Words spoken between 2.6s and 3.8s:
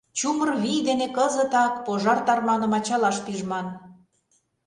ачалаш пижман.